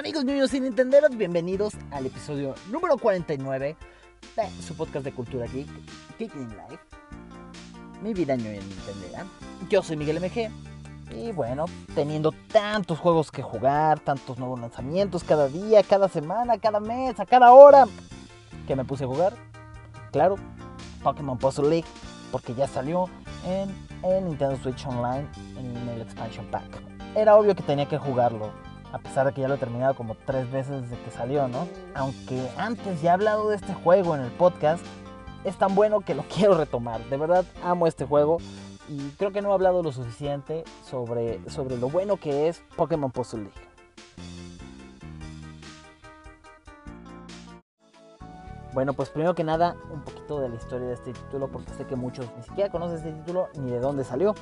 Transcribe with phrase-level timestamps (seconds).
[0.00, 3.76] Amigos niños y nintenderos, bienvenidos al episodio número 49
[4.34, 5.68] de su podcast de cultura geek,
[6.18, 6.82] Geek in Life.
[8.02, 9.26] Mi vida ñoña nintendera.
[9.68, 10.50] Yo soy Miguel MG.
[11.14, 16.80] Y bueno, teniendo tantos juegos que jugar, tantos nuevos lanzamientos cada día, cada semana, cada
[16.80, 17.84] mes, a cada hora,
[18.66, 19.34] que me puse a jugar.
[20.12, 20.36] Claro,
[21.02, 21.88] Pokémon Puzzle League,
[22.32, 23.10] porque ya salió
[23.44, 23.68] en
[24.02, 26.64] el Nintendo Switch Online en el Expansion Pack.
[27.14, 28.50] Era obvio que tenía que jugarlo,
[28.92, 31.68] a pesar de que ya lo he terminado como tres veces desde que salió, ¿no?
[31.94, 34.84] Aunque antes ya he hablado de este juego en el podcast,
[35.44, 37.00] es tan bueno que lo quiero retomar.
[37.04, 38.38] De verdad amo este juego
[38.88, 43.10] y creo que no he hablado lo suficiente sobre, sobre lo bueno que es Pokémon
[43.10, 43.70] Puzzle League.
[48.72, 51.86] Bueno, pues primero que nada, un poquito de la historia de este título, porque sé
[51.86, 54.34] que muchos ni siquiera conocen este título ni de dónde salió.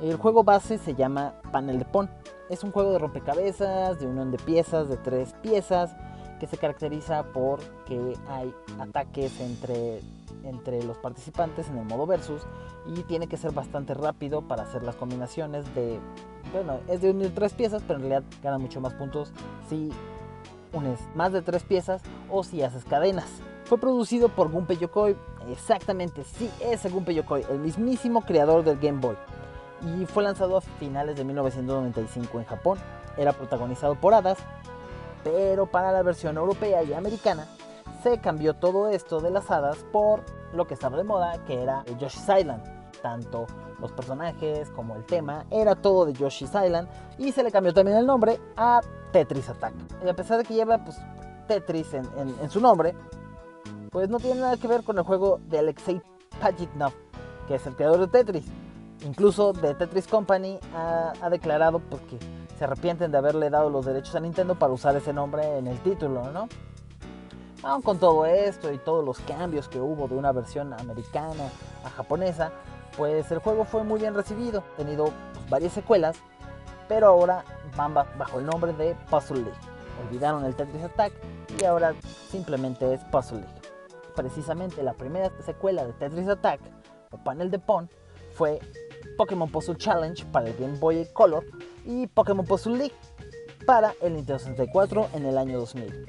[0.00, 2.10] El juego base se llama Panel de Pon.
[2.48, 5.94] Es un juego de rompecabezas, de unión de piezas, de tres piezas,
[6.40, 10.00] que se caracteriza por que hay ataques entre,
[10.44, 12.42] entre los participantes en el modo versus
[12.86, 16.00] y tiene que ser bastante rápido para hacer las combinaciones de...
[16.52, 19.32] Bueno, es de unir tres piezas, pero en realidad gana mucho más puntos
[19.68, 19.90] si
[20.72, 23.28] unes más de tres piezas o si haces cadenas.
[23.64, 25.14] Fue producido por Gunpei Yokoi,
[25.50, 29.16] exactamente, sí, ese Gunpei Yokoi, el mismísimo creador del Game Boy
[29.82, 32.78] y fue lanzado a finales de 1995 en Japón.
[33.16, 34.38] Era protagonizado por hadas,
[35.24, 37.46] pero para la versión europea y americana
[38.02, 41.84] se cambió todo esto de las hadas por lo que estaba de moda, que era
[41.98, 42.62] Yoshi's Island.
[43.02, 43.46] Tanto
[43.80, 47.98] los personajes como el tema era todo de Yoshi's Island y se le cambió también
[47.98, 48.80] el nombre a
[49.12, 49.74] Tetris Attack.
[50.04, 50.96] Y a pesar de que lleva pues,
[51.46, 52.94] Tetris en, en su nombre,
[53.90, 56.02] pues no tiene nada que ver con el juego de Alexei
[56.40, 56.92] Pajitnov,
[57.46, 58.46] que es el creador de Tetris.
[59.04, 62.18] Incluso The Tetris Company ha, declarado pues, que
[62.58, 65.78] se arrepienten de haberle dado los derechos a Nintendo para usar ese nombre en el
[65.80, 66.48] título, ¿no?
[67.62, 71.50] Aún con todo esto y todos los cambios que hubo de una versión americana
[71.84, 72.52] a japonesa,
[72.96, 76.16] pues el juego fue muy bien recibido, ha tenido pues, varias secuelas,
[76.88, 77.44] pero ahora
[77.76, 79.58] van bajo el nombre de Puzzle League.
[80.06, 81.12] Olvidaron el Tetris Attack
[81.60, 81.94] y ahora
[82.30, 83.54] simplemente es Puzzle League.
[84.14, 86.60] Precisamente la primera secuela de Tetris Attack,
[87.10, 87.88] o panel de Pon,
[88.32, 88.60] fue
[89.18, 91.44] Pokémon Puzzle Challenge para el Game Boy Color
[91.84, 92.94] y Pokémon Puzzle League
[93.66, 96.06] para el Nintendo 64 en el año 2000.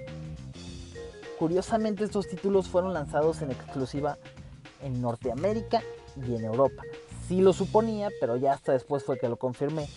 [1.40, 4.18] Curiosamente estos títulos fueron lanzados en exclusiva
[4.84, 5.82] en Norteamérica
[6.16, 6.84] y en Europa.
[7.28, 9.90] Sí lo suponía, pero ya hasta después fue que lo confirmé,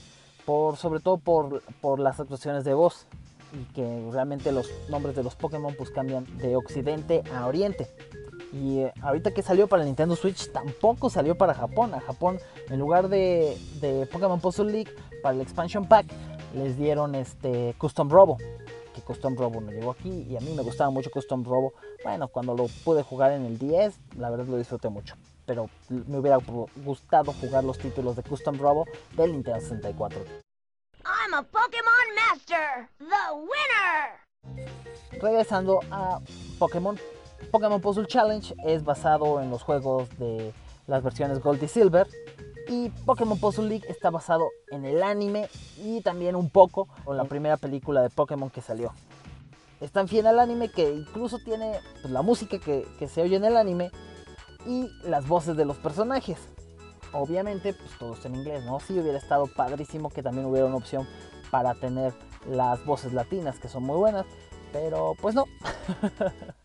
[0.46, 3.06] por, sobre todo por, por las actuaciones de voz
[3.52, 7.88] y que realmente los nombres de los Pokémon pues cambian de occidente a oriente.
[8.52, 11.94] Y eh, ahorita que salió para el Nintendo Switch, tampoco salió para Japón.
[11.94, 16.06] A Japón, en lugar de, de Pokémon Puzzle League, para el Expansion Pack,
[16.54, 18.36] les dieron este Custom Robo.
[18.94, 21.72] Que Custom Robo no llegó aquí y a mí me gustaba mucho Custom Robo.
[22.04, 25.16] Bueno, cuando lo pude jugar en el 10, la verdad lo disfruté mucho.
[25.46, 26.38] Pero me hubiera
[26.84, 28.84] gustado jugar los títulos de Custom Robo
[29.16, 30.20] del Nintendo 64.
[31.04, 34.62] I'm a Pokémon Master, the winner.
[35.20, 36.20] Regresando a
[36.58, 36.98] Pokémon
[37.50, 40.53] Pokémon Puzzle Challenge es basado en los juegos de
[40.86, 42.06] las versiones Gold y Silver.
[42.69, 45.48] Y Pokémon Puzzle League está basado en el anime
[45.78, 48.92] y también un poco con la primera película de Pokémon que salió.
[49.81, 53.44] Es tan fiel al anime que incluso tiene pues, la música que, se oye en
[53.44, 53.91] el anime
[54.64, 56.38] y las voces de los personajes.
[57.12, 58.78] Obviamente, pues todo está en inglés, ¿no?
[58.78, 61.06] Sí hubiera estado padrísimo que también hubiera una opción
[61.50, 62.14] para tener
[62.48, 64.25] las voces latinas, que son muy buenas,
[64.72, 65.44] pero pues no.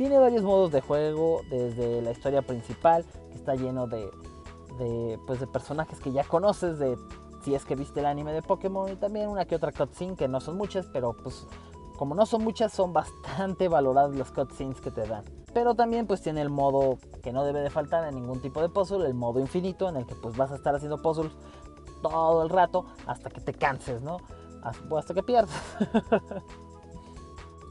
[0.00, 4.10] Tiene varios modos de juego, desde la historia principal, que está lleno de,
[5.26, 6.96] pues de personajes que ya conoces, de
[7.44, 10.26] si es que viste el anime de Pokémon, y también una que otra cutscene, que
[10.26, 11.46] no son muchas, pero pues
[11.98, 15.22] como no son muchas, son bastante valoradas las cutscenes que te dan.
[15.52, 18.70] Pero también pues tiene el modo que no debe de faltar en ningún tipo de
[18.70, 21.32] puzzle, el modo infinito, en el que pues vas a estar haciendo puzzles
[22.00, 24.16] todo el rato hasta que te canses, ¿no?
[24.62, 25.60] Hasta que pierdas.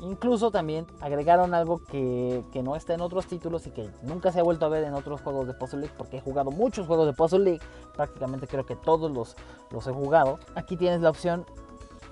[0.02, 4.44] Incluso también agregaron algo que, no está en otros títulos y que nunca se ha
[4.44, 7.14] vuelto a ver en otros juegos de Puzzle League, porque he jugado muchos juegos de
[7.14, 7.62] Puzzle League,
[7.96, 9.36] prácticamente creo que todos los,
[9.72, 10.40] los he jugado.
[10.56, 11.46] Aquí tienes la opción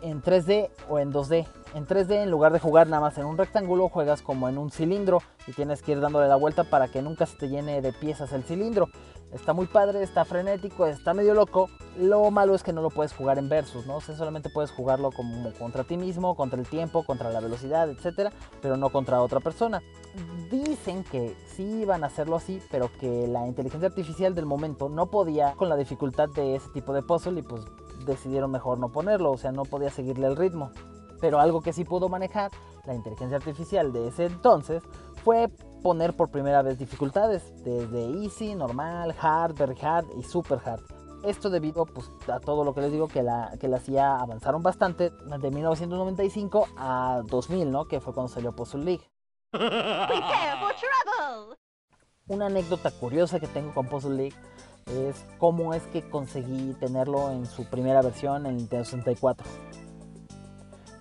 [0.02, 1.46] en 3D o en 2D.
[1.74, 4.72] En 3D, en lugar de jugar nada más en un rectángulo, juegas como en un
[4.72, 7.94] cilindro y tienes que ir dándole la vuelta para que nunca se te llene de
[7.94, 8.90] piezas el cilindro.
[9.34, 11.70] Está muy padre, está frenético, está medio loco.
[12.00, 13.98] Lo malo es que no lo puedes jugar en versus, ¿no?
[13.98, 18.32] O solamente puedes jugarlo como contra ti mismo, contra el tiempo, contra la velocidad, etcétera,
[18.62, 19.82] pero no contra otra persona.
[20.50, 25.08] Dicen que sí iban a hacerlo así, pero que la inteligencia artificial del momento no
[25.08, 27.66] podía con la dificultad de ese tipo de puzzle y pues
[28.08, 30.72] decidieron mejor no ponerlo, o sea, no podía seguirle el ritmo.
[31.22, 32.52] Pero algo que sí pudo manejar
[32.86, 34.84] la inteligencia artificial de ese entonces
[35.24, 35.50] fue
[35.84, 40.82] poner por primera vez dificultades, desde easy, normal, hard, very hard y super hard.
[41.24, 44.62] Esto debido pues, a todo lo que les digo que la, que la CIA avanzaron
[44.64, 47.88] bastante de 1995 a 2000, ¿no?
[47.88, 49.04] Que fue cuando salió Puzzle League.
[52.28, 54.36] Una anécdota curiosa que tengo con Puzzle League
[54.90, 59.46] es cómo es que conseguí tenerlo en su primera versión en Nintendo 64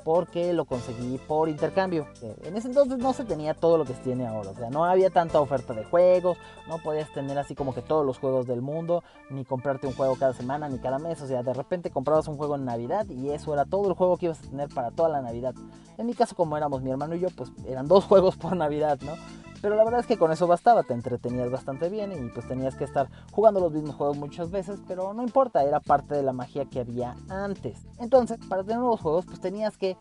[0.06, 2.06] porque lo conseguí por intercambio.
[2.44, 4.84] En ese entonces no se tenía todo lo que se tiene ahora, o sea, no
[4.84, 6.38] había tanta oferta de juegos,
[6.68, 10.14] no podías tener así como que todos los juegos del mundo, ni comprarte un juego
[10.14, 13.30] cada semana ni cada mes, o sea, de repente comprabas un juego en Navidad y
[13.30, 15.56] eso era todo el juego que ibas a tener para toda la Navidad.
[15.98, 19.00] En mi caso, como éramos mi hermano y yo, pues eran dos juegos por Navidad,
[19.02, 19.14] ¿no?
[19.62, 22.76] Pero la verdad es que con eso bastaba, te entretenías bastante bien y pues tenías
[22.76, 26.32] que estar jugando los mismos juegos muchas veces, pero no importa, era parte de la
[26.32, 27.86] magia que había antes.
[27.98, 29.96] Entonces, para tener nuevos juegos, pues tenías que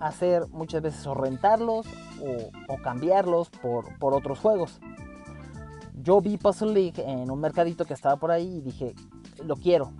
[0.00, 1.86] hacer muchas veces o rentarlos
[2.68, 4.80] o, cambiarlos por, por otros juegos.
[6.02, 8.94] Yo vi Puzzle League en un mercadito que estaba por ahí y dije,
[9.44, 9.92] lo quiero.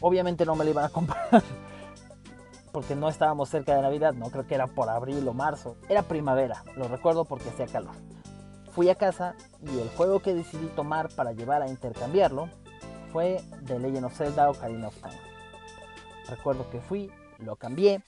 [0.00, 1.42] Obviamente no me lo iban a comprar
[2.72, 5.76] porque no estábamos cerca de Navidad, no creo que era por abril o marzo.
[5.88, 7.94] Era primavera, lo recuerdo porque hacía calor.
[8.74, 12.48] Fui a casa y el juego que decidí tomar para llevar a intercambiarlo
[13.12, 15.20] fue The Legend of Zelda Ocarina of Time.
[16.28, 18.02] Recuerdo que fui, lo cambié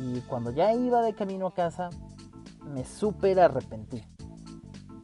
[0.00, 1.90] y cuando ya iba de camino a casa
[2.64, 4.02] me súper arrepentí.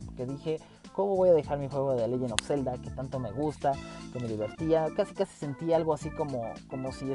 [0.05, 0.58] Porque dije,
[0.94, 3.70] ¿cómo voy a dejar mi juego de Legend of Zelda que tanto me gusta,
[4.12, 4.88] que me divertía?
[4.96, 7.06] Casi casi sentí algo así como, como, si,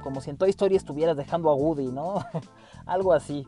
[0.00, 2.24] como si en toda historia estuvieras dejando a Woody, ¿no?
[2.86, 3.44] algo así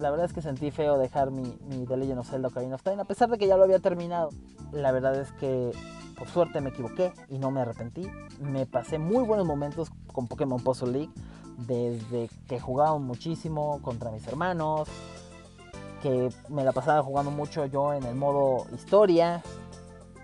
[0.00, 2.82] la verdad es que sentí feo dejar mi, mi The Legend of Zelda Ocarina of
[2.82, 4.30] Time, a pesar de que ya lo había terminado.
[4.72, 5.72] La verdad es que
[6.16, 8.10] por suerte me equivoqué y no me arrepentí.
[8.40, 11.10] Me pasé muy buenos momentos con Pokémon Puzzle League,
[11.66, 14.88] desde que jugaba muchísimo contra mis hermanos,
[16.02, 19.42] que me la pasaba jugando mucho yo en el modo historia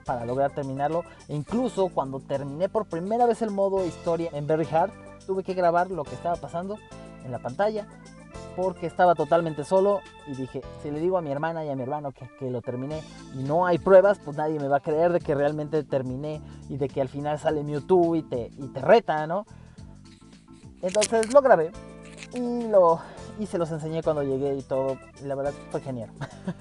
[0.07, 1.05] para lograr terminarlo.
[1.29, 4.93] E incluso cuando terminé por primera vez el modo historia en Very Hard,
[5.27, 6.79] tuve que grabar lo que estaba pasando
[7.25, 7.87] en la pantalla
[8.57, 11.83] porque estaba totalmente solo y dije, si le digo a mi hermana y a mi
[11.83, 13.03] hermano que, lo terminé
[13.35, 16.79] y no hay pruebas, pues nadie me va a creer de que realmente terminé y
[16.79, 19.45] de que al final sale Mewtwo y te, y te reta, ¿no?
[20.81, 21.71] Entonces lo grabé
[22.33, 23.01] y, lo,
[23.39, 24.97] y se los enseñé cuando llegué y todo.
[25.21, 26.11] Y la verdad fue genial.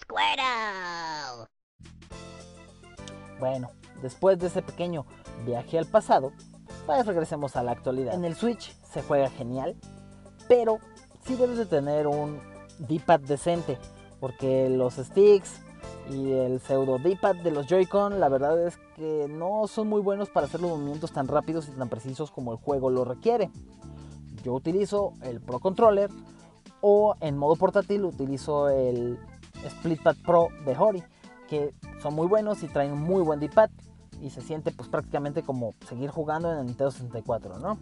[0.00, 1.46] Squirtle.
[3.38, 3.70] Bueno,
[4.02, 5.04] después de ese pequeño
[5.44, 6.32] viaje al pasado,
[7.04, 8.14] regresemos a la actualidad.
[8.14, 9.76] En el Switch se juega genial,
[10.48, 10.78] pero
[11.24, 12.40] sí debes de tener un
[12.78, 13.78] D-pad decente,
[14.20, 15.60] porque los sticks
[16.10, 20.28] y el pseudo D-pad de los Joy-Con, la verdad es que no son muy buenos
[20.28, 23.50] para hacer los movimientos tan rápidos y tan precisos como el juego lo requiere.
[24.42, 26.10] Yo utilizo el Pro Controller
[26.80, 29.18] o en modo portátil utilizo el
[29.68, 31.02] Splitpad Pro de Hori,
[31.48, 33.70] que son muy buenos y traen muy buen D-pad
[34.20, 37.78] y se siente pues prácticamente como seguir jugando en el Nintendo 64, ¿no?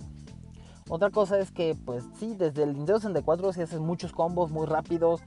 [0.89, 4.67] Otra cosa es que pues sí, desde el Nintendo 64 si haces muchos combos muy
[4.67, 5.21] rápidos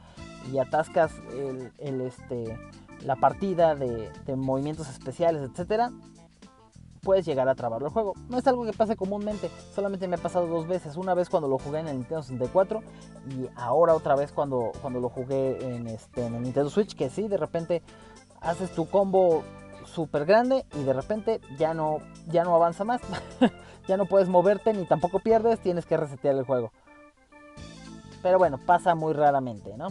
[0.51, 1.11] y atascas
[1.79, 2.57] el, este,
[3.05, 5.91] la partida de, movimientos especiales, etcétera,
[7.03, 8.13] puedes llegar a trabar el juego.
[8.29, 10.97] No es algo que pase comúnmente, solamente me ha pasado dos veces.
[10.97, 12.81] Una vez cuando lo jugué en el Nintendo 64
[13.29, 17.09] y ahora otra vez cuando, cuando lo jugué en, este, en el Nintendo Switch, que
[17.09, 17.83] sí, de repente
[18.39, 19.43] haces tu combo
[19.85, 23.01] súper grande y de repente ya no, ya no avanza más.
[23.87, 26.71] ya no puedes moverte ni tampoco pierdes, tienes que resetear el juego.
[28.21, 29.87] Pero bueno, pasa muy raramente, ¿no?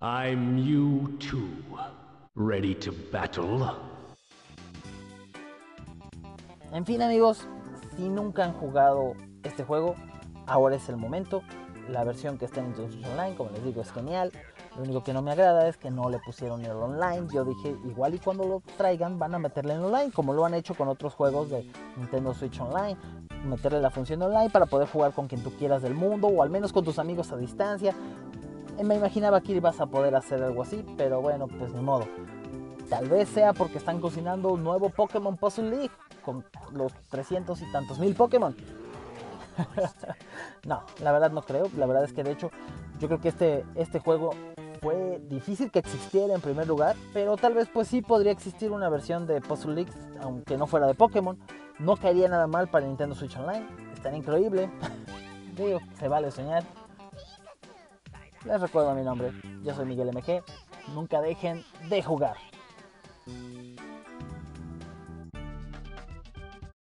[0.00, 1.18] I'm
[2.34, 3.66] Ready to battle.
[6.72, 7.46] En fin, amigos,
[7.96, 9.12] si nunca han jugado
[9.42, 9.94] este juego,
[10.46, 11.42] ahora es el momento.
[11.88, 14.32] La versión que está en Nintendo Online, como les digo, es genial.
[14.76, 17.26] Lo único que no me agrada es que no le pusieron el online.
[17.30, 20.54] Yo dije, igual y cuando lo traigan van a meterle en online, como lo han
[20.54, 22.96] hecho con otros juegos de Nintendo Switch Online.
[23.44, 26.48] Meterle la función online para poder jugar con quien tú quieras del mundo o al
[26.48, 27.94] menos con tus amigos a distancia.
[28.82, 32.06] Me imaginaba que ibas a poder hacer algo así, pero bueno, pues ni modo.
[32.88, 35.90] Tal vez sea porque están cocinando un nuevo Pokémon Puzzle League
[36.24, 38.56] con los 300 y tantos mil Pokémon.
[40.64, 41.68] no, la verdad no creo.
[41.76, 42.50] La verdad es que de hecho
[42.98, 44.30] yo creo que este, este juego
[44.82, 48.88] fue difícil que existiera en primer lugar, pero tal vez pues sí podría existir una
[48.88, 51.38] versión de Puzzle League, aunque no fuera de Pokémon.
[51.78, 54.68] No caería nada mal para Nintendo Switch Online, estaría increíble.
[55.56, 56.64] Digo, se vale soñar.
[58.44, 59.30] Les recuerdo mi nombre,
[59.62, 60.42] yo soy Miguel MG.
[60.92, 62.34] Nunca dejen de jugar.